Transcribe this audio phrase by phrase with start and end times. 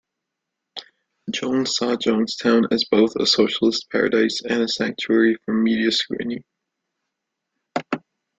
[1.29, 6.43] Jones saw Jonestown as both a "socialist paradise" and a "sanctuary" from media scrutiny.